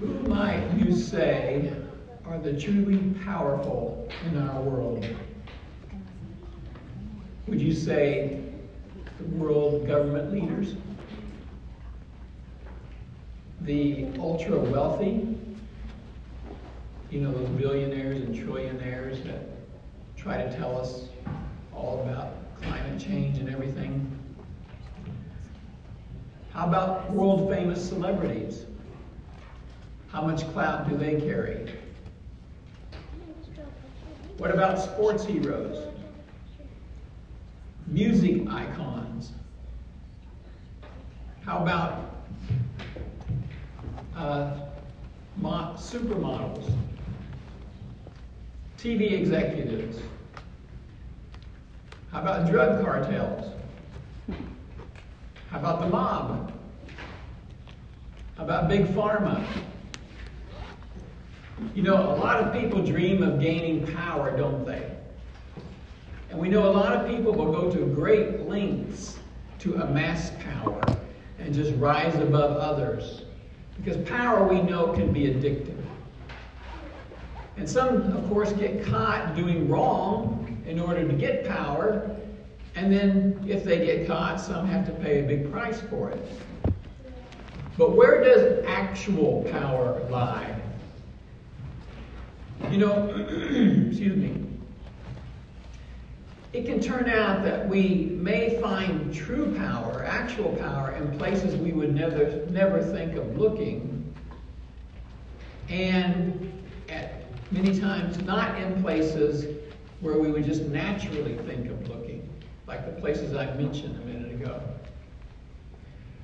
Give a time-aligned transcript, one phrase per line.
[0.00, 1.72] Who might you say
[2.26, 5.06] are the truly powerful in our world?
[7.46, 8.42] Would you say
[9.18, 10.74] the world government leaders?
[13.62, 15.38] The ultra wealthy?
[17.10, 19.48] You know, those billionaires and trillionaires that
[20.14, 21.08] try to tell us
[21.74, 24.10] all about climate change and everything?
[26.50, 28.65] How about world famous celebrities?
[30.08, 31.72] How much clout do they carry?
[34.38, 35.82] What about sports heroes?
[37.86, 39.32] Music icons?
[41.44, 42.10] How about
[44.16, 44.58] uh,
[45.76, 46.70] supermodels?
[48.78, 49.98] TV executives?
[52.10, 53.52] How about drug cartels?
[55.50, 56.52] How about the mob?
[58.36, 59.44] How about big pharma?
[61.74, 64.90] You know, a lot of people dream of gaining power, don't they?
[66.30, 69.18] And we know a lot of people will go to great lengths
[69.60, 70.82] to amass power
[71.38, 73.22] and just rise above others.
[73.78, 75.82] Because power, we know, can be addictive.
[77.56, 82.10] And some, of course, get caught doing wrong in order to get power.
[82.74, 86.28] And then, if they get caught, some have to pay a big price for it.
[87.78, 90.60] But where does actual power lie?
[92.70, 93.08] You know,
[93.88, 94.42] excuse me.
[96.52, 101.72] It can turn out that we may find true power, actual power, in places we
[101.72, 104.14] would never, never think of looking.
[105.68, 106.52] And
[106.88, 109.56] at many times not in places
[110.00, 112.28] where we would just naturally think of looking,
[112.66, 114.60] like the places I mentioned a minute ago.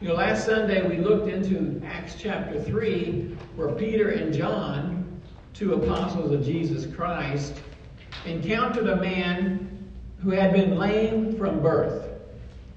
[0.01, 5.02] You know, last Sunday we looked into Acts chapter 3, where Peter and John
[5.55, 7.55] two apostles of Jesus Christ,
[8.25, 9.69] encountered a man
[10.23, 12.09] who had been lame from birth.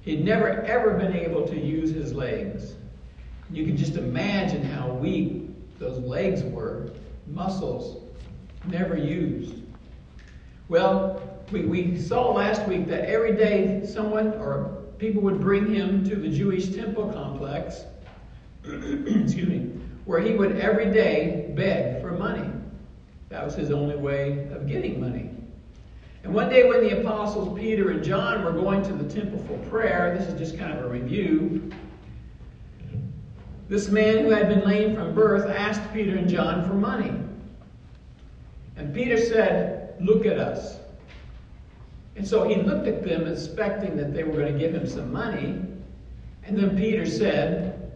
[0.01, 2.75] He'd never ever been able to use his legs.
[3.51, 5.49] You can just imagine how weak
[5.79, 6.91] those legs were,
[7.27, 8.03] muscles
[8.67, 9.61] never used.
[10.67, 11.21] Well,
[11.51, 16.15] we, we saw last week that every day someone or people would bring him to
[16.15, 17.83] the Jewish temple complex,
[18.63, 19.71] excuse me,
[20.05, 22.54] where he would every day beg for money.
[23.35, 25.29] That was his only way of getting money.
[26.23, 29.57] And one day when the apostles Peter and John were going to the temple for
[29.69, 31.69] prayer, this is just kind of a review.
[33.67, 37.11] This man who had been lame from birth asked Peter and John for money.
[38.77, 40.77] And Peter said, Look at us.
[42.15, 45.11] And so he looked at them expecting that they were going to give him some
[45.11, 45.61] money.
[46.45, 47.91] And then Peter said,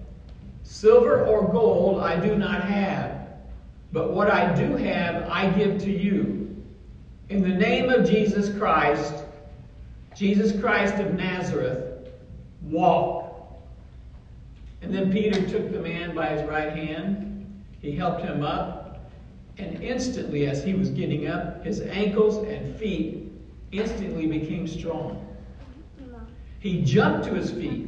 [0.63, 3.18] Silver or gold I do not have
[3.91, 6.63] but what I do have, I give to you.
[7.29, 9.23] In the name of Jesus Christ,
[10.15, 12.09] Jesus Christ of Nazareth,
[12.63, 13.59] walk.
[14.81, 17.63] And then Peter took the man by his right hand.
[17.81, 19.11] He helped him up.
[19.57, 23.31] And instantly, as he was getting up, his ankles and feet
[23.71, 25.25] instantly became strong.
[26.59, 27.87] He jumped to his feet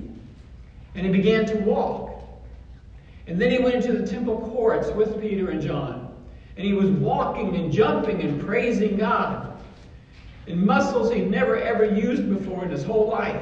[0.96, 2.11] and he began to walk.
[3.32, 6.14] And then he went into the temple courts with Peter and John.
[6.58, 9.58] And he was walking and jumping and praising God
[10.48, 13.42] in muscles he'd never ever used before in his whole life.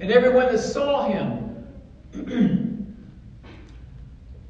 [0.00, 1.66] And everyone that saw him,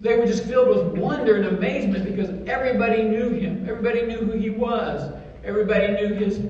[0.00, 3.69] they were just filled with wonder and amazement because everybody knew him.
[3.69, 5.12] Everybody knew who he was.
[5.43, 6.41] Everybody knew his,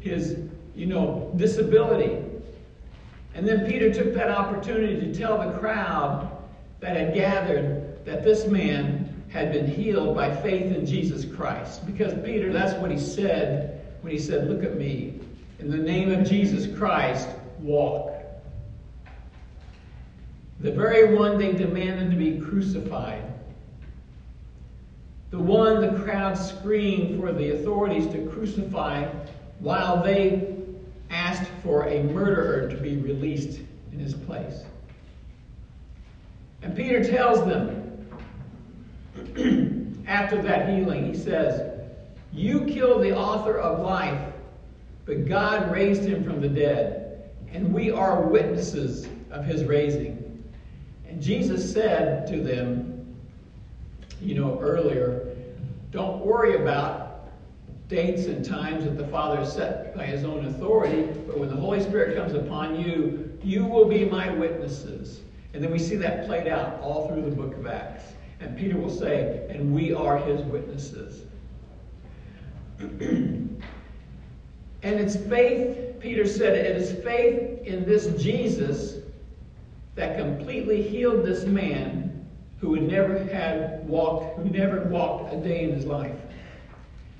[0.00, 0.36] his
[0.74, 2.22] you know, disability.
[3.34, 6.35] And then Peter took that opportunity to tell the crowd
[6.80, 11.84] that had gathered that this man had been healed by faith in Jesus Christ.
[11.86, 15.20] Because Peter, that's what he said when he said, Look at me.
[15.58, 17.28] In the name of Jesus Christ,
[17.60, 18.12] walk.
[20.60, 23.22] The very one they demanded to be crucified.
[25.30, 29.06] The one the crowd screamed for the authorities to crucify
[29.58, 30.54] while they
[31.10, 33.60] asked for a murderer to be released
[33.92, 34.64] in his place.
[36.62, 37.82] And Peter tells them,
[40.06, 41.80] after that healing, he says,
[42.32, 44.32] You killed the author of life,
[45.04, 50.44] but God raised him from the dead, and we are witnesses of his raising.
[51.08, 52.96] And Jesus said to them,
[54.20, 55.36] you know, earlier,
[55.90, 57.28] don't worry about
[57.88, 61.80] dates and times that the Father set by his own authority, but when the Holy
[61.82, 65.20] Spirit comes upon you, you will be my witnesses
[65.56, 68.12] and then we see that played out all through the book of Acts.
[68.40, 71.24] And Peter will say, and we are his witnesses.
[72.78, 73.58] and
[74.82, 78.98] it's faith, Peter said, it is faith in this Jesus
[79.94, 85.64] that completely healed this man who had never had walked, who never walked a day
[85.64, 86.20] in his life.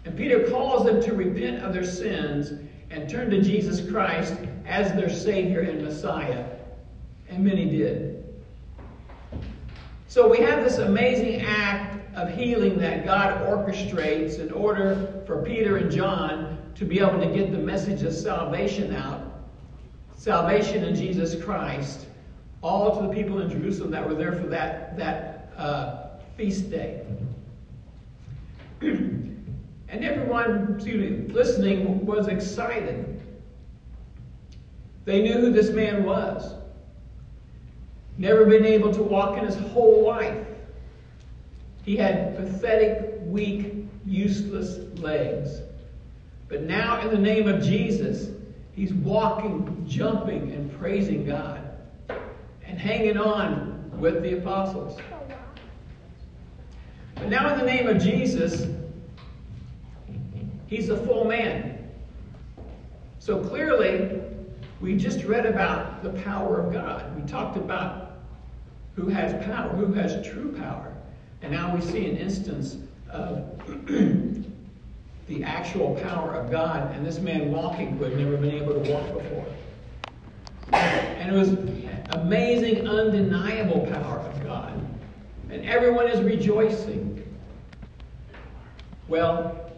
[0.05, 2.53] And Peter calls them to repent of their sins
[2.91, 4.35] and turn to Jesus Christ
[4.67, 6.45] as their Savior and Messiah.
[7.31, 8.16] And many did.
[10.09, 15.79] So we have this amazing act of healing that God orchestrates in order for Peter
[15.79, 19.21] and John to be able to get the message of salvation out.
[20.17, 22.07] Salvation in Jesus Christ.
[22.63, 27.05] All to the people in Jerusalem that were there for that, that uh, feast day.
[28.81, 29.37] and
[29.89, 33.21] everyone me, listening was excited.
[35.05, 36.56] They knew who this man was.
[38.19, 40.47] Never been able to walk in his whole life.
[41.85, 43.75] He had pathetic, weak,
[44.07, 45.61] useless legs.
[46.49, 48.31] But now, in the name of Jesus,
[48.73, 51.61] he's walking, jumping, and praising God
[52.65, 54.99] and hanging on with the apostles.
[57.17, 58.67] But now, in the name of Jesus,
[60.67, 61.91] he's a full man.
[63.19, 64.21] So clearly,
[64.81, 67.17] we just read about the power of God.
[67.17, 68.06] We talked about
[68.97, 70.93] who has power, who has true power.
[71.43, 72.79] And now we see an instance
[73.11, 73.47] of
[75.29, 78.91] the actual power of God and this man walking who had never been able to
[78.91, 79.47] walk before.
[80.73, 81.51] And it was
[82.19, 84.73] amazing, undeniable power of God.
[85.51, 87.23] And everyone is rejoicing.
[89.09, 89.71] Well,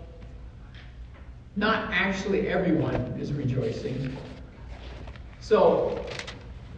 [1.56, 4.16] not actually everyone is rejoicing.
[5.40, 6.04] So,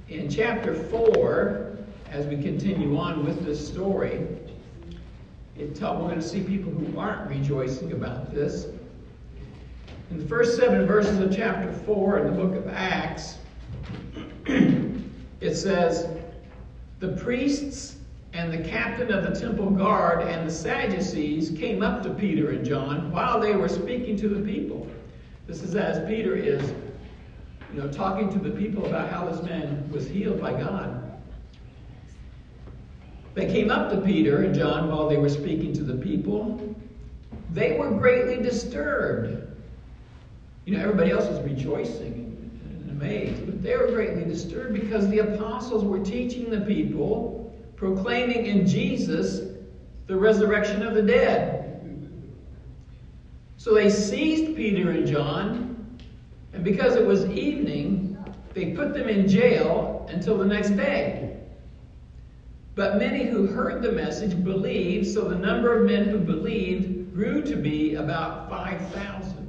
[0.08, 1.70] in chapter 4,
[2.10, 4.26] as we continue on with this story,
[5.56, 8.66] it we're going to see people who aren't rejoicing about this.
[10.10, 13.36] In the first seven verses of chapter 4 in the book of Acts,
[14.46, 16.08] it says,
[16.98, 17.96] The priests
[18.32, 22.64] and the captain of the temple guard and the Sadducees came up to Peter and
[22.64, 24.88] John while they were speaking to the people.
[25.46, 26.72] This is as Peter is,
[27.72, 30.99] you know, talking to the people about how this man was healed by God.
[33.34, 36.74] They came up to Peter and John while they were speaking to the people.
[37.52, 39.46] They were greatly disturbed.
[40.64, 45.20] You know, everybody else was rejoicing and amazed, but they were greatly disturbed because the
[45.20, 49.56] apostles were teaching the people, proclaiming in Jesus
[50.06, 51.60] the resurrection of the dead.
[53.56, 55.98] So they seized Peter and John,
[56.52, 58.16] and because it was evening,
[58.54, 61.19] they put them in jail until the next day.
[62.74, 67.42] But many who heard the message believed, so the number of men who believed grew
[67.42, 69.46] to be about 5,000.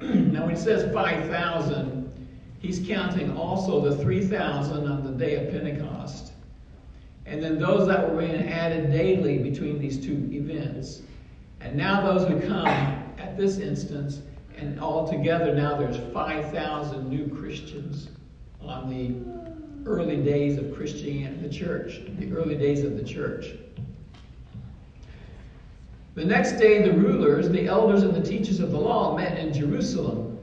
[0.32, 2.28] Now, when he says 5,000,
[2.60, 6.32] he's counting also the 3,000 on the day of Pentecost.
[7.26, 11.02] And then those that were being added daily between these two events.
[11.60, 14.20] And now those who come at this instance,
[14.56, 18.08] and altogether now there's 5,000 new Christians
[18.60, 19.53] on the
[19.86, 23.52] early days of Christianity, the church, the early days of the church.
[26.14, 29.52] The next day, the rulers, the elders, and the teachers of the law met in
[29.52, 30.38] Jerusalem.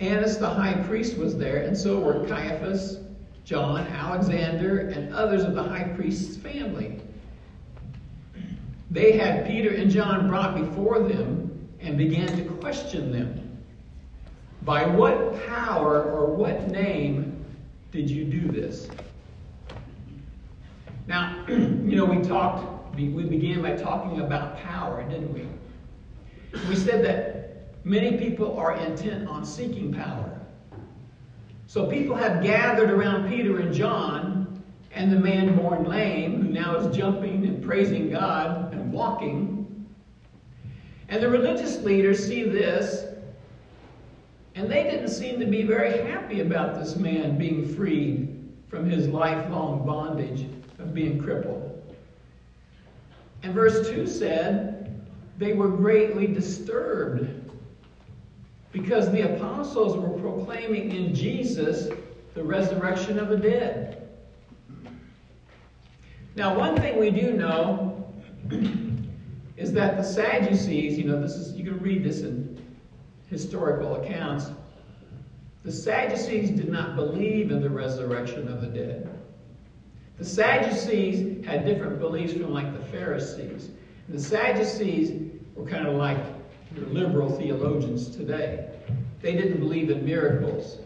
[0.00, 2.98] Annas the high priest was there, and so were Caiaphas,
[3.44, 7.00] John, Alexander, and others of the high priest's family.
[8.90, 13.58] They had Peter and John brought before them and began to question them.
[14.62, 17.37] By what power or what name
[17.90, 18.88] did you do this?
[21.06, 25.46] Now, you know, we talked, we began by talking about power, didn't we?
[26.68, 30.38] We said that many people are intent on seeking power.
[31.66, 36.76] So people have gathered around Peter and John and the man born lame, who now
[36.76, 39.86] is jumping and praising God and walking.
[41.08, 43.07] And the religious leaders see this
[44.58, 49.06] and they didn't seem to be very happy about this man being freed from his
[49.06, 50.46] lifelong bondage
[50.80, 51.80] of being crippled.
[53.44, 55.00] And verse 2 said,
[55.38, 57.52] they were greatly disturbed
[58.72, 61.88] because the apostles were proclaiming in Jesus
[62.34, 64.08] the resurrection of the dead.
[66.34, 68.12] Now, one thing we do know
[69.56, 72.58] is that the Sadducees, you know, this is you can read this in
[73.30, 74.46] historical accounts,
[75.64, 79.08] the Sadducees did not believe in the resurrection of the dead.
[80.18, 83.70] The Sadducees had different beliefs from like the Pharisees.
[84.06, 86.18] And the Sadducees were kind of like
[86.74, 88.68] your liberal theologians today.
[89.20, 90.78] They didn't believe in miracles.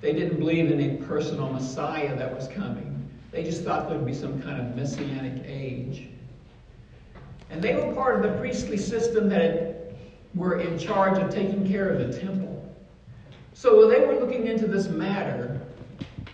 [0.00, 3.08] They didn't believe in a personal Messiah that was coming.
[3.30, 6.08] They just thought there would be some kind of messianic age.
[7.50, 9.75] And they were part of the priestly system that
[10.36, 12.62] were in charge of taking care of the temple.
[13.54, 15.60] So they were looking into this matter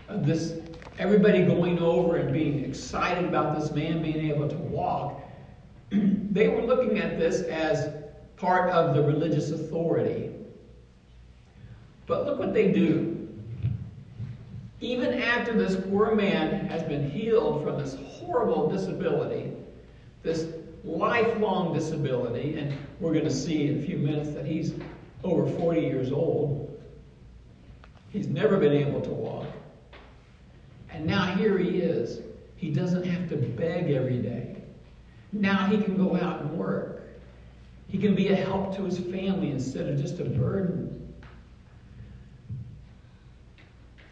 [0.09, 0.59] of this
[0.99, 5.23] everybody going over and being excited about this man being able to walk.
[5.90, 7.94] they were looking at this as
[8.37, 10.30] part of the religious authority.
[12.06, 13.28] But look what they do.
[14.80, 19.52] Even after this poor man has been healed from this horrible disability,
[20.25, 20.49] this
[20.82, 24.75] lifelong disability, and we're going to see in a few minutes that he's
[25.25, 26.80] over 40 years old.
[28.11, 29.47] He's never been able to walk.
[30.88, 32.21] And now here he is.
[32.54, 34.62] He doesn't have to beg every day.
[35.32, 37.02] Now he can go out and work.
[37.88, 41.12] He can be a help to his family instead of just a burden.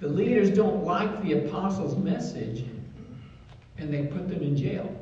[0.01, 2.65] The leaders don't like the apostles' message
[3.79, 4.97] and they put them in jail.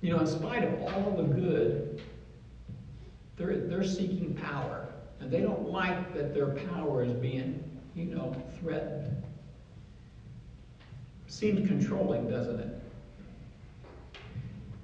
[0.00, 2.00] You know, in spite of all the good,
[3.36, 4.88] they're, they're seeking power.
[5.20, 7.62] And they don't like that their power is being,
[7.94, 9.22] you know, threatened.
[11.26, 12.80] Seems controlling, doesn't it?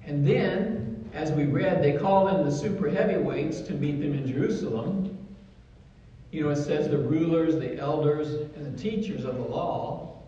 [0.03, 4.27] And then, as we read, they call in the super heavyweights to meet them in
[4.27, 5.17] Jerusalem.
[6.31, 10.21] You know, it says the rulers, the elders, and the teachers of the law.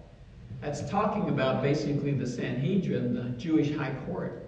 [0.61, 4.42] That's talking about basically the Sanhedrin, the Jewish high court.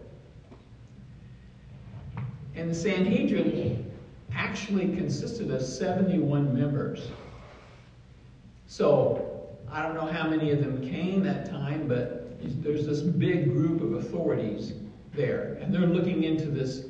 [2.55, 3.91] And the Sanhedrin
[4.33, 7.09] actually consisted of 71 members.
[8.67, 9.31] So,
[9.71, 13.81] I don't know how many of them came that time, but there's this big group
[13.81, 14.74] of authorities
[15.13, 15.57] there.
[15.62, 16.85] And they're looking into this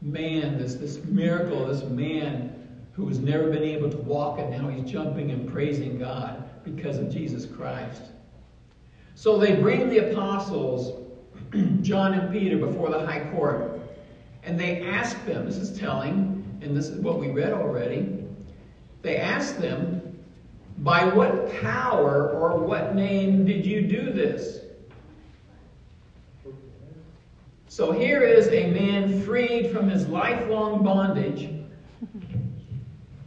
[0.00, 2.54] man, this, this miracle, this man
[2.92, 6.98] who has never been able to walk, and now he's jumping and praising God because
[6.98, 8.02] of Jesus Christ.
[9.14, 11.02] So they bring the apostles,
[11.82, 13.73] John and Peter, before the high court,
[14.44, 18.24] and they ask them, this is telling, and this is what we read already,
[19.02, 20.00] they ask them,
[20.78, 24.60] by what power or what name did you do this?
[27.68, 31.50] So here is a man freed from his lifelong bondage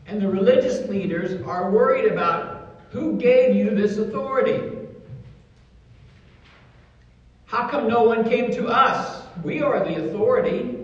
[0.08, 4.88] and the religious leaders are worried about who gave you this authority?
[7.46, 9.26] How come no one came to us?
[9.44, 10.77] We are the authority.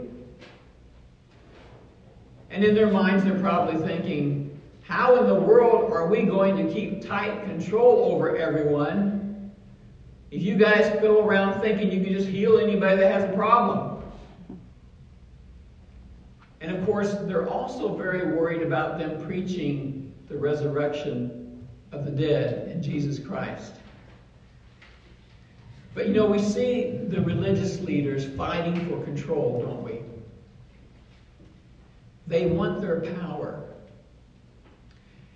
[2.54, 6.72] And in their minds, they're probably thinking, how in the world are we going to
[6.72, 9.52] keep tight control over everyone
[10.30, 14.04] if you guys go around thinking you can just heal anybody that has a problem?
[16.62, 22.70] And of course, they're also very worried about them preaching the resurrection of the dead
[22.70, 23.74] in Jesus Christ.
[25.96, 29.93] But you know, we see the religious leaders fighting for control, don't we?
[32.28, 33.64] They want their power.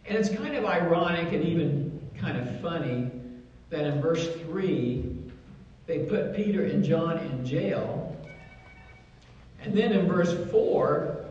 [0.05, 3.11] And it's kind of ironic and even kind of funny
[3.69, 5.17] that in verse 3,
[5.85, 8.15] they put Peter and John in jail.
[9.61, 11.25] And then in verse 4,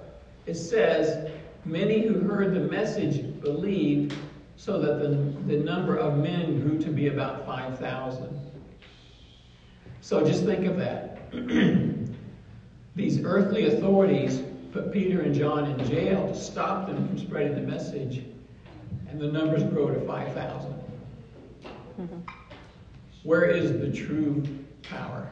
[0.45, 1.31] it says,
[1.65, 4.15] Many who heard the message believed,
[4.57, 5.09] so that the,
[5.53, 8.41] the number of men grew to be about 5,000.
[10.01, 11.33] So just think of that.
[12.95, 14.43] These earthly authorities
[14.77, 18.25] put Peter and John in jail to stop them from spreading the message,
[19.09, 20.75] and the numbers grow to 5,000.
[21.99, 22.19] Mm-hmm.
[23.23, 24.45] Where is the true
[24.83, 25.31] power?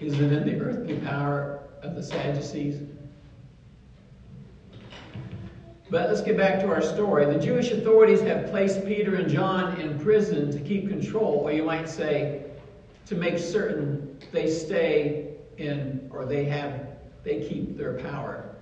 [0.00, 2.82] Is it in the earthly power of the Sadducees?
[5.90, 7.24] But let's get back to our story.
[7.26, 11.62] The Jewish authorities have placed Peter and John in prison to keep control, or you
[11.62, 12.46] might say,
[13.06, 15.31] to make certain they stay
[15.62, 16.86] in, or they have,
[17.24, 18.54] they keep their power.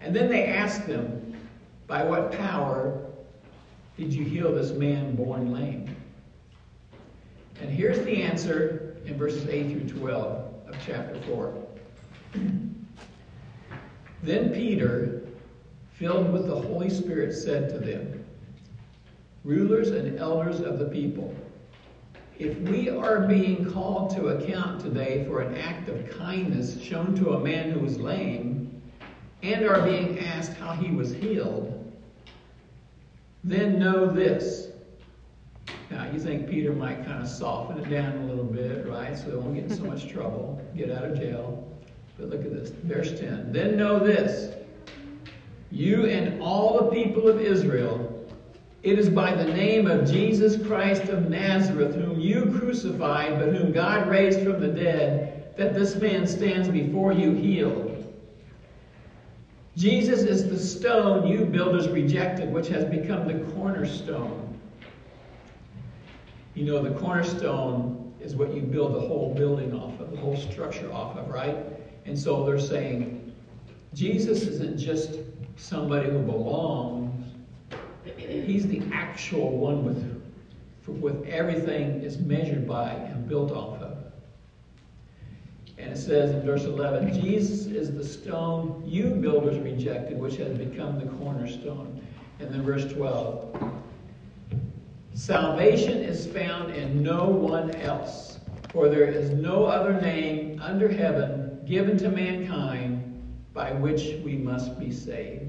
[0.00, 1.34] And then they ask them,
[1.86, 3.02] by what power
[3.96, 5.96] did you heal this man born lame?
[7.60, 11.66] And here's the answer in verses 8 through 12 of chapter 4.
[14.22, 15.22] then Peter,
[15.94, 18.24] filled with the Holy Spirit, said to them,
[19.44, 21.34] Rulers and elders of the people,
[22.38, 27.34] if we are being called to account today for an act of kindness shown to
[27.34, 28.82] a man who was lame,
[29.42, 31.72] and are being asked how he was healed,
[33.44, 34.68] then know this
[35.90, 39.16] Now, you think Peter might kind of soften it down a little bit, right?
[39.16, 41.62] So they won't get in so much trouble, get out of jail.
[42.18, 43.52] But look at this, verse 10.
[43.52, 44.54] Then know this
[45.70, 48.05] you and all the people of Israel,
[48.82, 53.72] it is by the name of Jesus Christ of Nazareth, whom you crucified, but whom
[53.72, 57.92] God raised from the dead, that this man stands before you healed.
[59.76, 64.58] Jesus is the stone you builders rejected, which has become the cornerstone.
[66.54, 70.36] You know, the cornerstone is what you build the whole building off of, the whole
[70.36, 71.56] structure off of, right?
[72.06, 73.34] And so they're saying
[73.92, 75.18] Jesus isn't just
[75.56, 77.15] somebody who belongs,
[78.28, 83.96] he's the actual one with, with everything is measured by and built off of.
[85.78, 90.56] And it says in verse 11, Jesus is the stone you builders rejected, which has
[90.56, 92.00] become the cornerstone.
[92.40, 93.72] And then verse 12,
[95.14, 98.38] salvation is found in no one else,
[98.70, 103.02] for there is no other name under heaven given to mankind
[103.52, 105.45] by which we must be saved.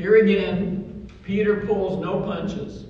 [0.00, 2.86] Here again, Peter pulls no punches.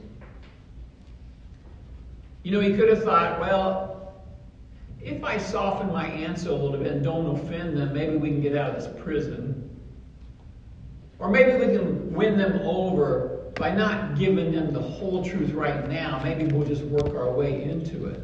[2.44, 4.22] You know, he could have thought, well,
[5.02, 8.40] if I soften my answer a little bit and don't offend them, maybe we can
[8.40, 9.68] get out of this prison.
[11.18, 15.88] Or maybe we can win them over by not giving them the whole truth right
[15.88, 16.20] now.
[16.22, 18.20] Maybe we'll just work our way into it.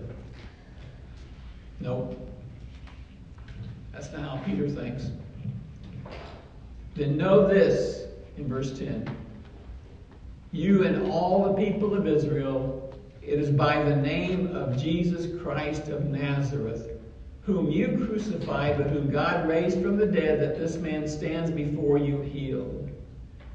[1.81, 2.31] Nope.
[3.93, 5.11] That's not how Peter thinks.
[6.95, 8.06] Then know this
[8.37, 9.09] in verse 10
[10.53, 15.89] You and all the people of Israel, it is by the name of Jesus Christ
[15.89, 16.91] of Nazareth,
[17.43, 21.99] whom you crucified, but whom God raised from the dead, that this man stands before
[21.99, 22.91] you healed.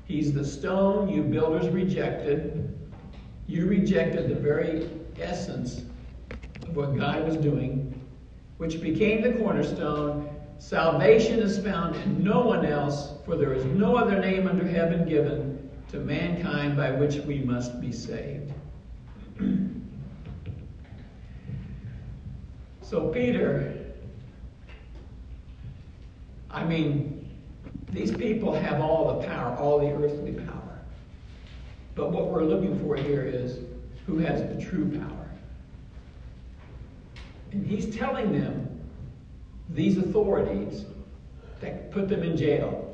[0.05, 2.77] He's the stone you builders rejected.
[3.47, 5.83] You rejected the very essence
[6.63, 7.93] of what God was doing,
[8.57, 10.30] which became the cornerstone
[10.61, 15.09] Salvation is found in no one else, for there is no other name under heaven
[15.09, 18.53] given to mankind by which we must be saved.
[22.83, 23.75] so, Peter,
[26.51, 27.27] I mean,
[27.89, 30.79] these people have all the power, all the earthly power.
[31.95, 33.57] But what we're looking for here is
[34.05, 35.31] who has the true power.
[37.51, 38.70] And he's telling them
[39.73, 40.85] these authorities
[41.61, 42.87] that put them in jail.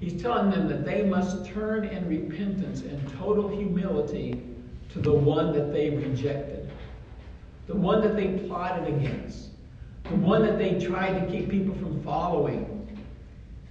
[0.00, 4.42] He's telling them that they must turn in repentance and total humility
[4.90, 6.70] to the one that they rejected,
[7.66, 9.50] the one that they plotted against,
[10.04, 12.98] the one that they tried to keep people from following.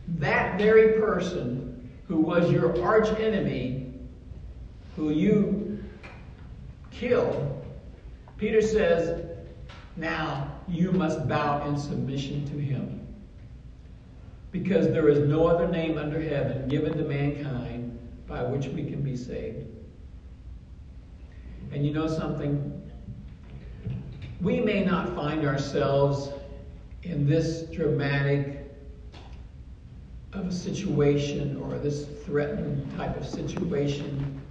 [0.08, 3.94] That very person who was your arch enemy,
[4.96, 5.84] who you
[6.92, 7.66] killed,
[8.38, 9.24] Peter says,
[9.96, 13.00] now you must bow in submission to him.
[14.52, 17.98] Because there is no other name under heaven given to mankind
[18.28, 19.68] by which we can be saved.
[21.72, 22.82] And you know something?
[24.42, 26.32] We may not find ourselves
[27.04, 28.62] in this dramatic
[30.34, 34.42] of a situation or this threatened type of situation.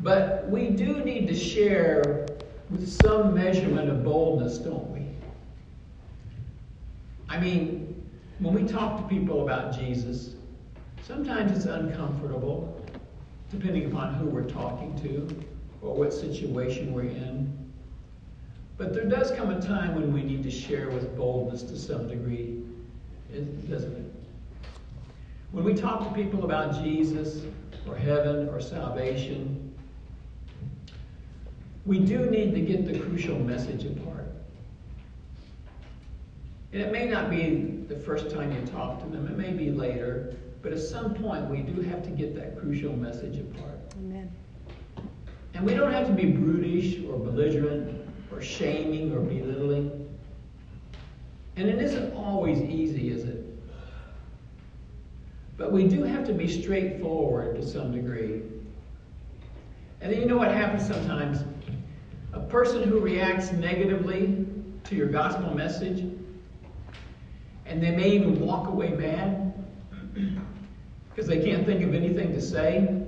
[0.00, 2.26] But we do need to share
[2.72, 5.06] with some measurement of boldness, don't we?
[7.28, 8.02] I mean,
[8.38, 10.36] when we talk to people about Jesus,
[11.02, 12.82] sometimes it's uncomfortable,
[13.50, 15.44] depending upon who we're talking to
[15.82, 17.72] or what situation we're in.
[18.78, 22.08] But there does come a time when we need to share with boldness to some
[22.08, 22.64] degree,
[23.68, 24.12] doesn't it?
[25.50, 27.42] When we talk to people about Jesus
[27.86, 29.61] or heaven or salvation,
[31.84, 34.28] we do need to get the crucial message apart.
[36.72, 39.70] And it may not be the first time you talk to them, it may be
[39.70, 43.78] later, but at some point we do have to get that crucial message apart.
[43.98, 44.30] Amen.
[45.54, 50.08] And we don't have to be brutish or belligerent or shaming or belittling.
[51.56, 53.44] And it isn't always easy, is it?
[55.58, 58.40] But we do have to be straightforward to some degree.
[60.00, 61.44] And then you know what happens sometimes?
[62.32, 64.46] A person who reacts negatively
[64.84, 66.00] to your gospel message,
[67.66, 69.52] and they may even walk away mad
[71.10, 72.98] because they can't think of anything to say.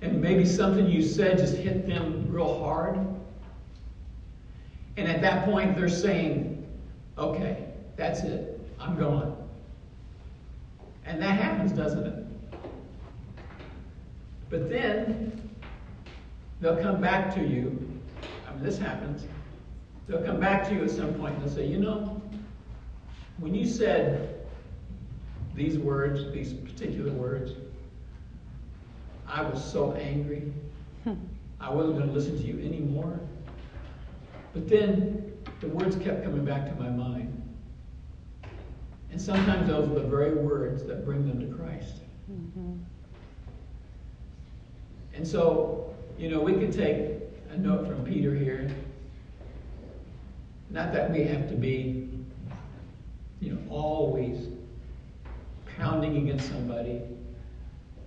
[0.00, 2.98] And maybe something you said just hit them real hard.
[4.96, 6.66] And at that point, they're saying,
[7.16, 7.64] okay,
[7.96, 8.60] that's it.
[8.78, 9.36] I'm gone.
[11.04, 12.24] And that happens, doesn't it?
[14.50, 15.47] But then
[16.60, 18.00] they'll come back to you.
[18.48, 19.26] I mean, this happens.
[20.06, 22.20] They'll come back to you at some point and they'll say, you know,
[23.38, 24.46] when you said
[25.54, 27.52] these words, these particular words,
[29.26, 30.52] I was so angry.
[31.60, 33.20] I wasn't going to listen to you anymore.
[34.52, 37.34] But then the words kept coming back to my mind.
[39.10, 41.94] And sometimes those are the very words that bring them to Christ.
[42.30, 42.74] Mm-hmm.
[45.14, 47.12] And so, you know, we could take
[47.50, 48.68] a note from Peter here.
[50.68, 52.10] Not that we have to be,
[53.40, 54.48] you know, always
[55.76, 57.00] pounding against somebody,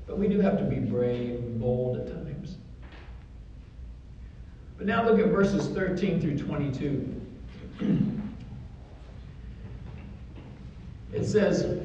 [0.05, 2.57] but we do have to be brave and bold at times.
[4.77, 7.21] But now look at verses 13 through 22.
[11.13, 11.79] it says,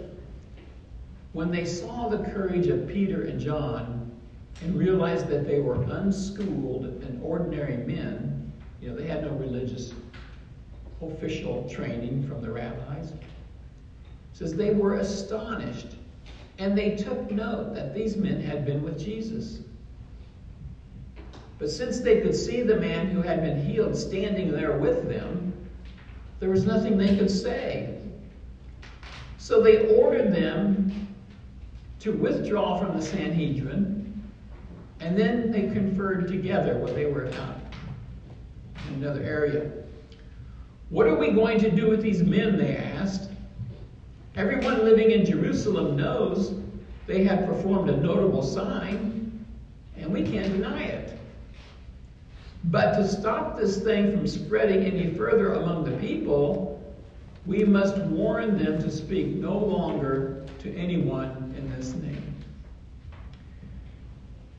[1.32, 3.95] When they saw the courage of Peter and John
[4.62, 9.92] and realized that they were unschooled and ordinary men, you know, they had no religious
[11.02, 13.12] official training from the rabbis,
[14.32, 15.96] says they were astonished
[16.58, 19.60] and they took note that these men had been with Jesus.
[21.58, 25.52] But since they could see the man who had been healed standing there with them,
[26.40, 27.98] there was nothing they could say.
[29.38, 31.14] So they ordered them
[32.00, 33.95] to withdraw from the Sanhedrin,
[35.06, 37.60] and then they conferred together when they were out
[38.88, 39.70] in another area.
[40.90, 42.58] What are we going to do with these men?
[42.58, 43.30] They asked.
[44.34, 46.60] Everyone living in Jerusalem knows
[47.06, 49.46] they have performed a notable sign,
[49.96, 51.16] and we can't deny it.
[52.64, 56.82] But to stop this thing from spreading any further among the people,
[57.46, 62.26] we must warn them to speak no longer to anyone in this name.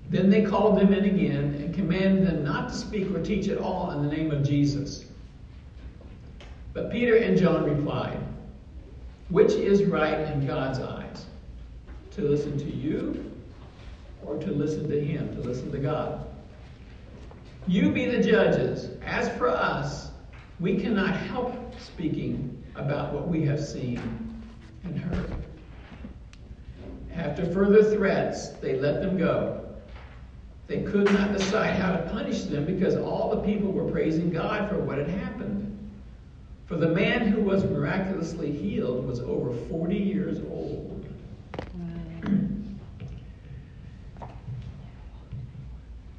[0.09, 3.57] Then they called them in again and commanded them not to speak or teach at
[3.57, 5.05] all in the name of Jesus.
[6.73, 8.19] But Peter and John replied,
[9.29, 11.25] Which is right in God's eyes?
[12.11, 13.31] To listen to you
[14.25, 16.25] or to listen to Him, to listen to God?
[17.67, 18.89] You be the judges.
[19.05, 20.11] As for us,
[20.59, 23.99] we cannot help speaking about what we have seen
[24.85, 25.35] and heard.
[27.13, 29.66] After further threats, they let them go.
[30.67, 34.69] They could not decide how to punish them because all the people were praising God
[34.69, 35.63] for what had happened.
[36.65, 41.07] For the man who was miraculously healed was over 40 years old.
[41.73, 42.33] Wow.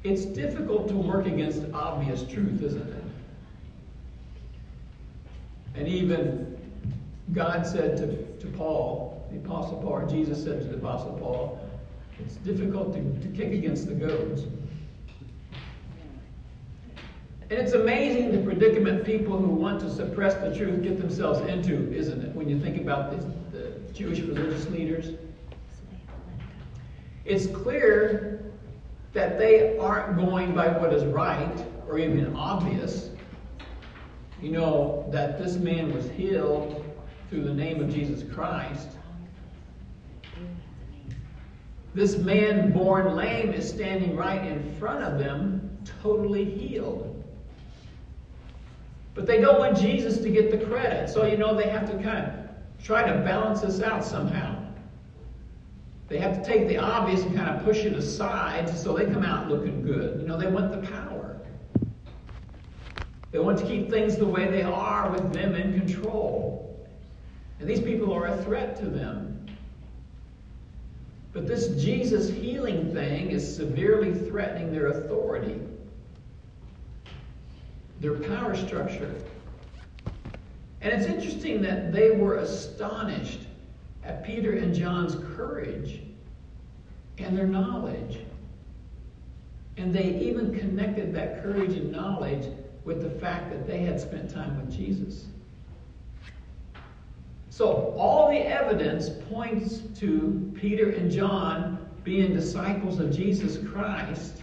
[0.03, 3.03] It's difficult to work against obvious truth, isn't it?
[5.75, 6.57] And even
[7.33, 11.68] God said to, to Paul, the Apostle Paul, Jesus said to the Apostle Paul,
[12.19, 14.43] it's difficult to, to kick against the goads.
[17.49, 21.91] And it's amazing the predicament people who want to suppress the truth get themselves into,
[21.91, 22.35] isn't it?
[22.35, 25.17] When you think about the, the Jewish religious leaders.
[27.25, 28.51] It's clear
[29.13, 33.09] that they aren't going by what is right or even obvious.
[34.41, 36.85] You know, that this man was healed
[37.29, 38.89] through the name of Jesus Christ.
[41.93, 47.23] This man born lame is standing right in front of them, totally healed.
[49.15, 51.09] But they don't want Jesus to get the credit.
[51.09, 54.55] So, you know, they have to kind of try to balance this out somehow.
[56.07, 59.23] They have to take the obvious and kind of push it aside so they come
[59.23, 60.21] out looking good.
[60.21, 61.39] You know, they want the power.
[63.31, 66.89] They want to keep things the way they are with them in control.
[67.59, 69.28] And these people are a threat to them.
[71.31, 75.59] But this Jesus healing thing is severely threatening their authority,
[77.99, 79.13] their power structure.
[80.81, 83.41] And it's interesting that they were astonished
[84.03, 86.01] at Peter and John's courage
[87.17, 88.19] and their knowledge.
[89.77, 92.47] And they even connected that courage and knowledge
[92.85, 95.25] with the fact that they had spent time with Jesus.
[97.59, 104.37] So all the evidence points to Peter and John being disciples of Jesus Christ,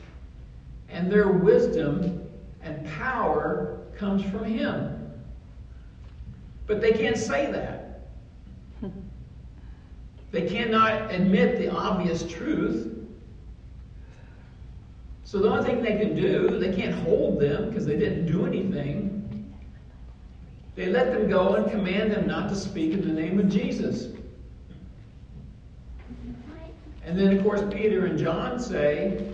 [0.91, 2.29] and their wisdom
[2.61, 5.11] and power comes from Him.
[6.67, 8.11] But they can't say that.
[10.31, 12.99] They cannot admit the obvious truth.
[15.25, 18.45] So the only thing they can do, they can't hold them because they didn't do
[18.45, 19.16] anything.
[20.77, 24.09] They let them go and command them not to speak in the name of Jesus.
[27.03, 29.33] And then, of course, Peter and John say,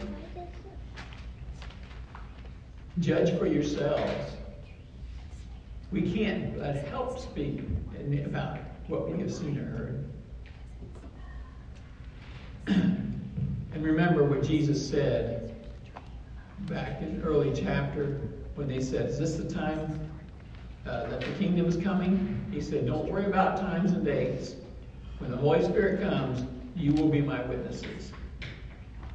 [3.01, 4.37] Judge for yourselves.
[5.91, 7.65] We can't but help speak
[8.25, 10.11] about what we have seen or heard.
[12.67, 15.55] and remember what Jesus said
[16.61, 18.21] back in early chapter
[18.55, 20.12] when they said, Is this the time
[20.87, 22.45] uh, that the kingdom is coming?
[22.51, 24.55] He said, Don't worry about times and dates.
[25.19, 26.45] When the Holy Spirit comes,
[26.77, 28.13] you will be my witnesses.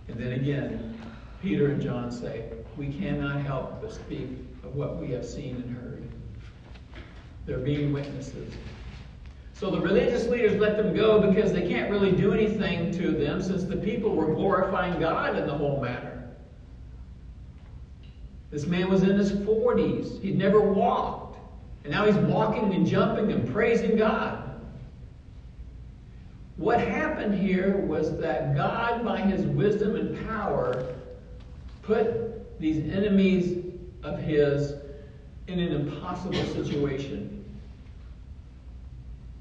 [0.07, 0.99] And then again,
[1.41, 2.45] Peter and John say,
[2.77, 4.29] We cannot help but speak
[4.63, 6.07] of what we have seen and heard.
[7.45, 8.53] They're being witnesses.
[9.53, 13.41] So the religious leaders let them go because they can't really do anything to them
[13.41, 16.29] since the people were glorifying God in the whole matter.
[18.51, 20.21] This man was in his 40s.
[20.21, 21.26] He'd never walked.
[21.87, 24.43] And now he's walking and jumping and praising God.
[26.57, 30.95] What happened here was that God, by his wisdom and power,
[31.83, 33.63] put these enemies
[34.03, 34.73] of his
[35.47, 37.45] in an impossible situation.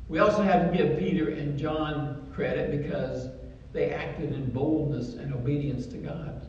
[0.08, 3.26] We also have to give Peter and John credit because
[3.72, 6.46] they acted in boldness and obedience to God.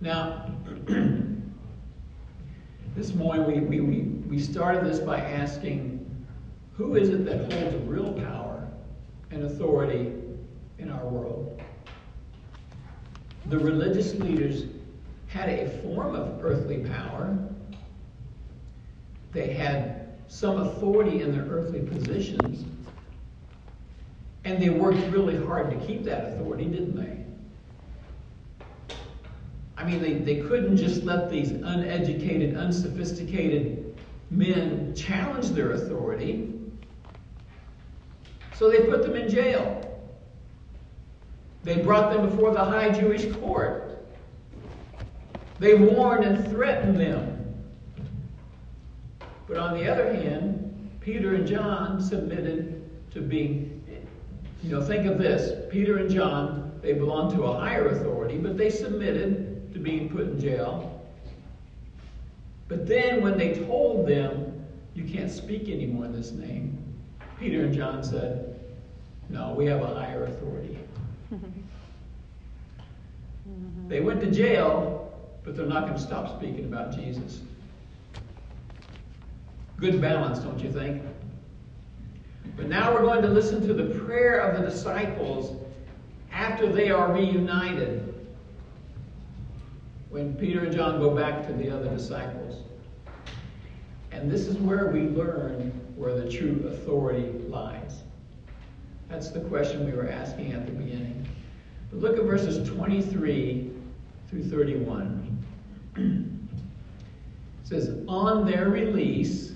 [0.00, 0.50] Now,
[3.00, 6.06] this morning we, we, we, started this by asking
[6.74, 8.68] who is it that holds real power
[9.30, 10.12] and authority
[10.78, 11.62] in our world?
[13.46, 14.64] The religious leaders
[15.28, 17.38] had a form of earthly power.
[19.32, 22.66] They had some authority in their earthly positions.
[24.44, 27.19] And they worked really hard to keep that authority, didn't they?
[29.80, 33.98] I mean, they, they couldn't just let these uneducated, unsophisticated
[34.30, 36.52] men challenge their authority.
[38.54, 39.86] So they put them in jail.
[41.62, 44.06] They brought them before the high Jewish court.
[45.58, 47.54] They warned and threatened them.
[49.48, 53.82] But on the other hand, Peter and John submitted to being,
[54.62, 58.58] you know, think of this Peter and John, they belonged to a higher authority, but
[58.58, 61.00] they submitted to being put in jail.
[62.68, 66.78] But then when they told them, you can't speak anymore in this name,
[67.38, 68.60] Peter and John said,
[69.28, 70.78] no, we have a higher authority.
[73.88, 75.12] they went to jail,
[75.44, 77.40] but they're not going to stop speaking about Jesus.
[79.76, 81.02] Good balance, don't you think?
[82.56, 85.56] But now we're going to listen to the prayer of the disciples
[86.32, 88.09] after they are reunited.
[90.10, 92.64] When Peter and John go back to the other disciples.
[94.10, 98.02] And this is where we learn where the true authority lies.
[99.08, 101.28] That's the question we were asking at the beginning.
[101.90, 103.70] But look at verses 23
[104.28, 105.44] through 31.
[105.96, 106.26] it
[107.62, 109.52] says, On their release,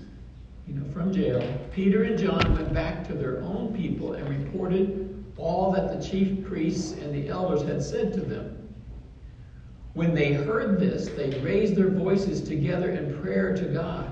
[0.68, 5.24] you know, from jail, Peter and John went back to their own people and reported
[5.36, 8.53] all that the chief priests and the elders had said to them.
[9.94, 14.10] When they heard this, they raised their voices together in prayer to God.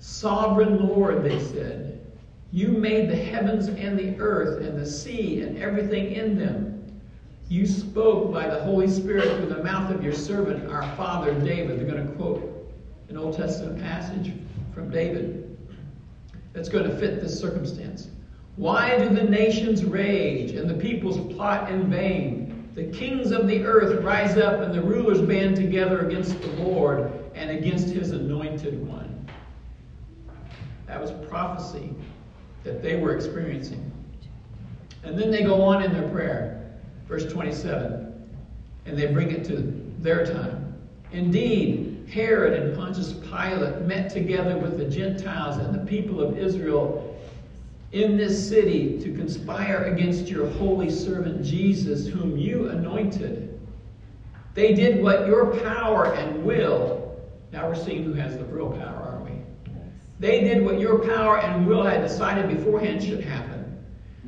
[0.00, 2.00] Sovereign Lord, they said,
[2.50, 7.00] you made the heavens and the earth and the sea and everything in them.
[7.48, 11.78] You spoke by the Holy Spirit through the mouth of your servant, our father David.
[11.78, 12.72] They're going to quote
[13.08, 14.32] an Old Testament passage
[14.74, 15.56] from David
[16.52, 18.08] that's going to fit this circumstance.
[18.56, 22.41] Why do the nations rage and the peoples plot in vain?
[22.74, 27.12] The kings of the earth rise up and the rulers band together against the Lord
[27.34, 29.28] and against his anointed one.
[30.86, 31.90] That was prophecy
[32.64, 33.90] that they were experiencing.
[35.04, 36.72] And then they go on in their prayer,
[37.08, 38.30] verse 27,
[38.86, 39.56] and they bring it to
[39.98, 40.74] their time.
[41.12, 47.11] Indeed, Herod and Pontius Pilate met together with the Gentiles and the people of Israel
[47.92, 53.60] in this city to conspire against your holy servant Jesus, whom you anointed.
[54.54, 57.20] They did what your power and will,
[57.52, 59.36] now we're seeing who has the real power, aren't we?
[60.18, 63.84] They did what your power and will had decided beforehand should happen.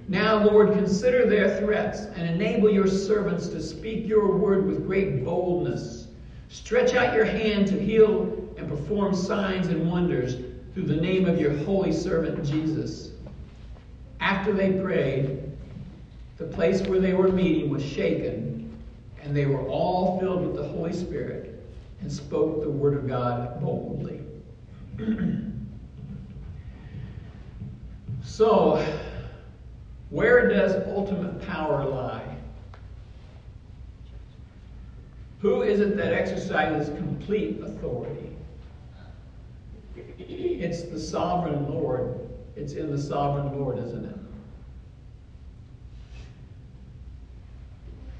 [0.08, 5.24] Now, Lord, consider their threats and enable your servants to speak your word with great
[5.24, 6.04] boldness
[6.54, 10.36] Stretch out your hand to heal and perform signs and wonders
[10.72, 13.10] through the name of your holy servant Jesus.
[14.20, 15.42] After they prayed,
[16.38, 18.76] the place where they were meeting was shaken,
[19.22, 21.62] and they were all filled with the Holy Spirit
[22.00, 24.20] and spoke the word of God boldly.
[28.22, 28.84] so,
[30.10, 32.36] Where does ultimate power lie?
[35.40, 38.30] Who is it that exercises complete authority?
[40.18, 42.23] It's the sovereign Lord.
[42.56, 44.16] It's in the sovereign Lord, isn't it?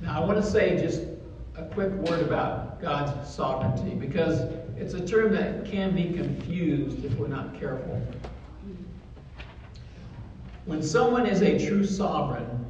[0.01, 1.03] Now, I want to say just
[1.57, 4.41] a quick word about God's sovereignty because
[4.77, 8.01] it's a term that can be confused if we're not careful.
[10.67, 12.65] When someone is a true sovereign,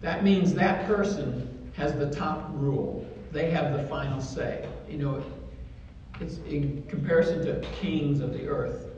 [0.00, 3.06] that means that person has the top rule.
[3.32, 4.68] They have the final say.
[4.88, 5.24] You know,
[6.20, 8.95] it's in comparison to kings of the earth.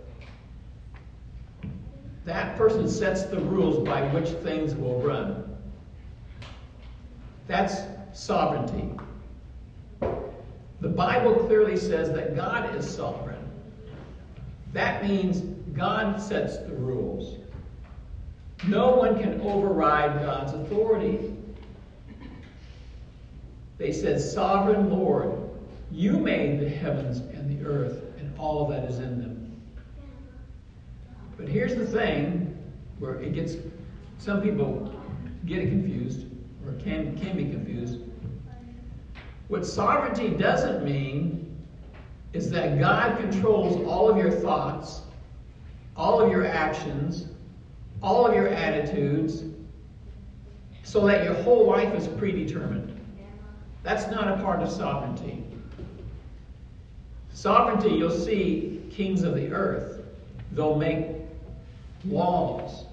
[2.29, 5.57] That person sets the rules by which things will run.
[7.47, 7.75] That's
[8.13, 8.91] sovereignty.
[10.83, 13.43] The Bible clearly says that God is sovereign.
[14.75, 15.41] That means
[15.73, 17.39] God sets the rules.
[18.67, 21.35] No one can override God's authority.
[23.79, 25.49] They said, Sovereign Lord,
[25.91, 29.28] you made the heavens and the earth and all that is in them.
[31.39, 32.59] But here's the thing
[32.99, 33.55] where it gets,
[34.19, 34.93] some people
[35.47, 36.27] get it confused
[36.67, 38.01] or can, can be confused.
[39.47, 41.57] What sovereignty doesn't mean
[42.33, 45.03] is that God controls all of your thoughts,
[45.97, 47.29] all of your actions,
[48.03, 49.45] all of your attitudes,
[50.83, 52.99] so that your whole life is predetermined.
[53.85, 55.45] That's not a part of sovereignty.
[57.33, 60.03] Sovereignty, you'll see kings of the earth,
[60.53, 61.18] they'll make
[62.11, 62.87] laws.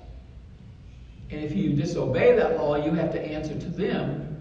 [1.31, 4.37] And if you disobey that law, you have to answer to them.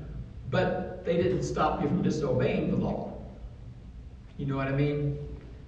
[0.51, 3.13] But they didn't stop you from disobeying the law.
[4.39, 5.19] You know what I mean?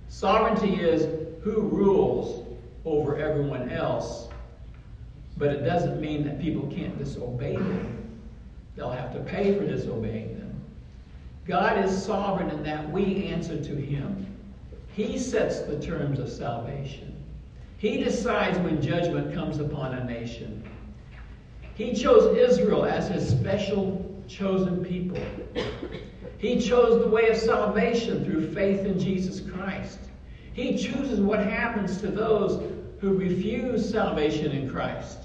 [0.08, 1.06] Sovereignty is
[1.42, 2.46] who rules
[2.84, 4.28] over everyone else,
[5.36, 8.20] but it doesn't mean that people can't disobey them.
[8.76, 10.60] They'll have to pay for disobeying them.
[11.46, 14.26] God is sovereign in that we answer to Him.
[14.88, 17.15] He sets the terms of salvation.
[17.78, 20.62] He decides when judgment comes upon a nation.
[21.74, 25.20] He chose Israel as His special chosen people.
[26.38, 29.98] He chose the way of salvation through faith in Jesus Christ.
[30.52, 32.62] He chooses what happens to those
[33.00, 35.18] who refuse salvation in Christ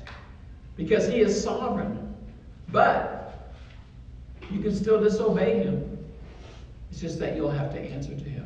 [0.76, 2.16] because He is sovereign.
[2.70, 3.54] But
[4.50, 5.92] you can still disobey Him.
[6.92, 8.46] It's just that you'll have to answer to him.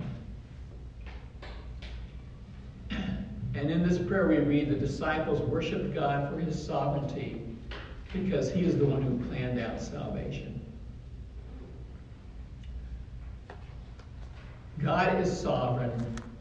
[3.56, 7.42] And in this prayer, we read the disciples worshiped God for his sovereignty
[8.12, 10.62] because he is the one who planned out salvation.
[14.84, 15.94] God is sovereign.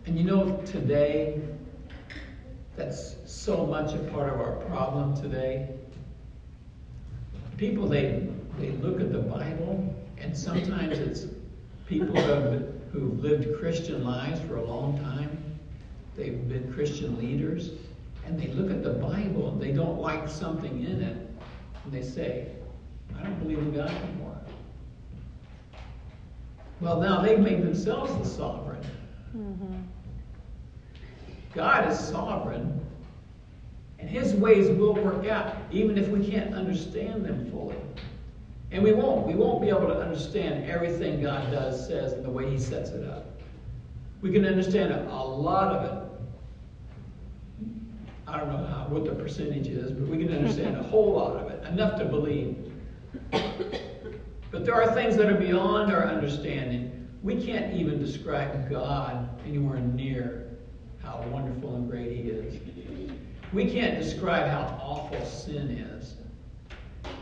[0.06, 1.40] And you know, today,
[2.76, 5.68] that's so much a part of our problem today.
[7.56, 11.26] People, they, they look at the Bible, and sometimes it's
[11.86, 15.43] people who who've lived Christian lives for a long time.
[16.16, 17.70] They've been Christian leaders,
[18.24, 21.16] and they look at the Bible and they don't like something in it,
[21.84, 22.48] and they say,
[23.18, 24.38] I don't believe in God anymore.
[26.80, 28.82] Well, now they've made themselves the sovereign.
[29.36, 29.74] Mm-hmm.
[31.54, 32.80] God is sovereign,
[33.98, 37.76] and His ways will work out, even if we can't understand them fully.
[38.72, 39.26] And we won't.
[39.26, 42.90] We won't be able to understand everything God does, says, and the way He sets
[42.90, 43.40] it up.
[44.20, 46.03] We can understand a, a lot of it.
[48.26, 51.36] I don't know how, what the percentage is, but we can understand a whole lot
[51.36, 52.72] of it, enough to believe.
[54.50, 57.08] But there are things that are beyond our understanding.
[57.22, 60.56] We can't even describe God anywhere near
[61.02, 62.60] how wonderful and great He is.
[63.52, 66.14] We can't describe how awful sin is.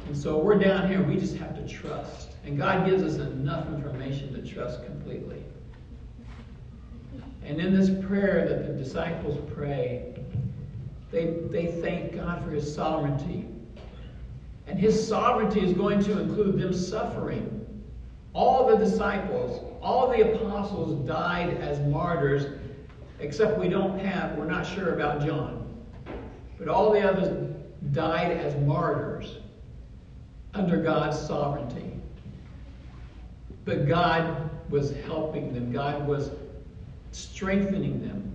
[0.06, 2.30] And so we're down here, we just have to trust.
[2.44, 5.42] And God gives us enough information to trust completely.
[7.44, 10.11] And in this prayer that the disciples pray,
[11.12, 13.46] they, they thank God for his sovereignty.
[14.66, 17.58] And his sovereignty is going to include them suffering.
[18.32, 22.58] All the disciples, all the apostles died as martyrs,
[23.20, 25.68] except we don't have, we're not sure about John.
[26.58, 27.54] But all the others
[27.92, 29.36] died as martyrs
[30.54, 31.92] under God's sovereignty.
[33.66, 36.30] But God was helping them, God was
[37.10, 38.31] strengthening them.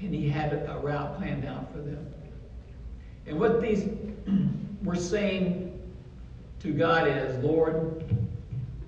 [0.00, 2.06] And He had a route planned out for them.
[3.26, 3.88] And what these
[4.82, 5.80] were saying
[6.60, 8.04] to God is, Lord,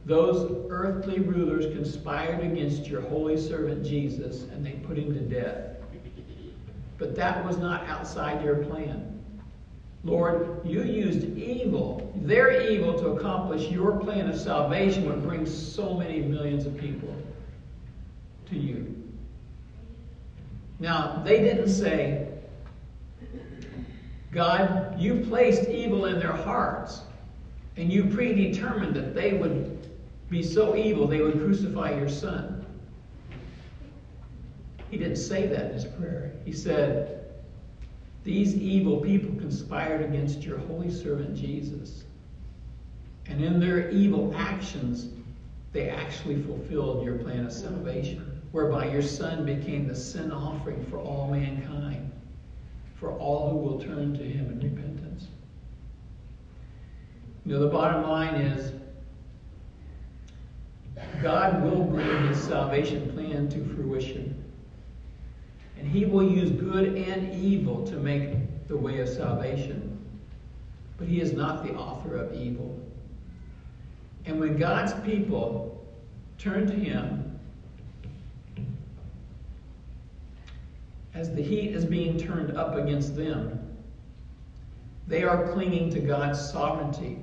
[0.05, 5.77] those earthly rulers conspired against your holy servant Jesus and they put him to death.
[6.97, 9.23] But that was not outside your plan.
[10.05, 15.95] Lord, you used evil, their evil, to accomplish your plan of salvation, would bring so
[15.95, 17.15] many millions of people
[18.49, 18.98] to you.
[20.79, 22.29] Now, they didn't say,
[24.31, 27.03] God, you placed evil in their hearts,
[27.77, 29.89] and you predetermined that they would
[30.29, 32.67] be so evil they would crucify your son.
[34.91, 36.33] He didn't say that in his prayer.
[36.45, 37.27] He said,
[38.25, 42.05] These evil people conspired against your holy servant Jesus.
[43.27, 45.09] And in their evil actions,
[45.73, 50.99] they actually fulfilled your plan of salvation, whereby your son became the sin offering for
[50.99, 52.11] all mankind,
[52.97, 55.27] for all who will turn to him in repentance.
[57.45, 58.73] You know, the bottom line is
[61.23, 64.35] God will bring his salvation plan to fruition.
[65.79, 69.99] And he will use good and evil to make the way of salvation.
[70.97, 72.79] But he is not the author of evil.
[74.27, 75.87] And when God's people
[76.37, 77.28] turn to him,
[81.19, 83.59] as the heat is being turned up against them,
[85.09, 87.19] they are clinging to God's sovereignty.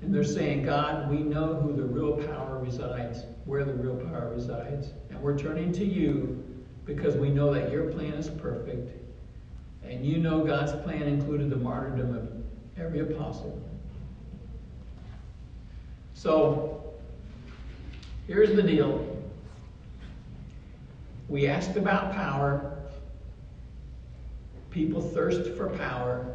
[0.00, 4.32] And they're saying, God, we know who the real power resides, where the real power
[4.34, 4.88] resides.
[5.10, 6.44] And we're turning to you
[6.84, 8.90] because we know that your plan is perfect.
[9.84, 12.28] And you know God's plan included the martyrdom of
[12.76, 13.62] every apostle.
[16.14, 16.92] So,
[18.26, 19.21] here's the deal.
[21.28, 22.78] We asked about power.
[24.70, 26.34] People thirst for power.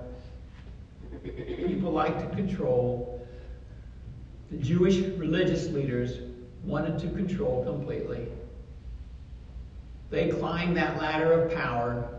[1.23, 3.17] People like to control
[4.49, 6.19] the Jewish religious leaders
[6.63, 8.27] wanted to control completely.
[10.09, 12.09] They climbed that ladder of power.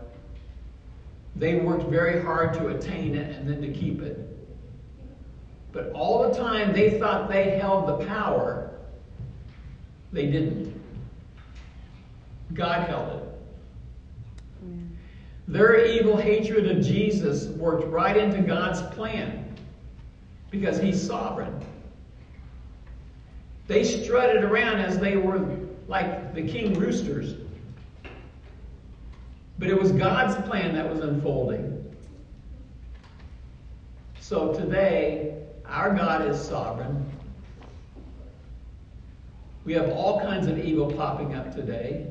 [1.35, 4.25] They worked very hard to attain it and then to keep it.
[5.71, 8.71] But all the time they thought they held the power,
[10.11, 10.68] they didn't.
[12.53, 13.29] God held it.
[15.47, 19.55] Their evil hatred of Jesus worked right into God's plan
[20.51, 21.59] because He's sovereign.
[23.67, 27.35] They strutted around as they were like the king roosters.
[29.57, 31.75] But it was God's plan that was unfolding.
[34.19, 35.35] So today,
[35.65, 37.05] our God is sovereign.
[39.65, 42.07] We have all kinds of evil popping up today.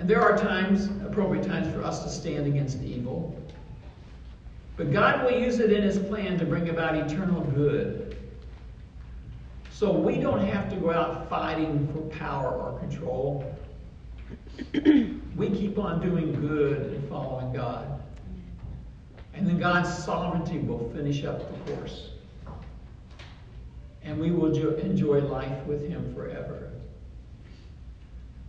[0.00, 3.38] And there are times, appropriate times, for us to stand against evil.
[4.78, 8.16] But God will use it in His plan to bring about eternal good.
[9.70, 13.44] So we don't have to go out fighting for power or control.
[15.36, 18.02] we keep on doing good and following God.
[19.34, 22.08] And then God's sovereignty will finish up the course.
[24.02, 26.70] And we will enjoy life with Him forever.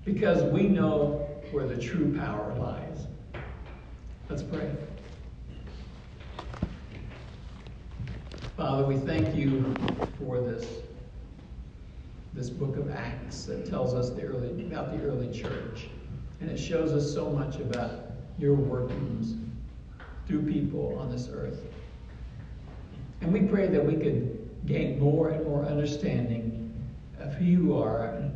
[0.05, 3.07] Because we know where the true power lies.
[4.29, 4.71] Let's pray.
[8.55, 9.75] Father, we thank you
[10.17, 10.65] for this
[12.33, 15.89] this book of Acts that tells us the early, about the early church.
[16.39, 18.05] And it shows us so much about
[18.39, 19.35] your workings
[20.27, 21.59] through people on this earth.
[23.19, 26.73] And we pray that we could gain more and more understanding
[27.19, 28.31] of who you are and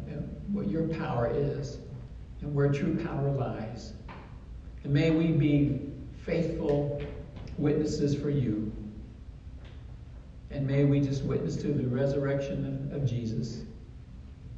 [0.51, 1.77] what your power is
[2.45, 3.93] and where true power lies.
[4.83, 5.81] And may we be
[6.23, 7.01] faithful
[7.57, 8.71] witnesses for you.
[10.51, 13.63] And may we just witness to the resurrection of, of Jesus.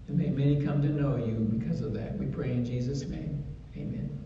[0.07, 2.17] And may many come to know you because of that.
[2.17, 3.43] We pray in Jesus' name.
[3.75, 4.16] Amen.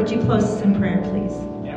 [0.00, 1.36] would you close us in prayer, please?
[1.62, 1.76] Yeah.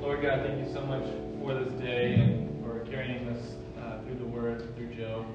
[0.00, 1.02] Lord God, thank you so much
[1.40, 5.26] for this day and for carrying us uh, through the word, through Joe.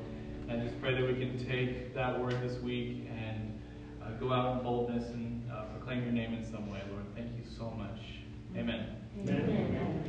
[0.48, 3.62] And I just pray that we can take that word this week and
[4.02, 7.04] uh, go out in boldness and uh, proclaim your name in some way, Lord.
[7.16, 8.00] Thank you so much.
[8.56, 8.96] Amen.
[9.20, 10.06] Amen.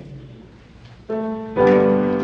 [1.11, 1.59] Amen.
[1.59, 2.18] Amen.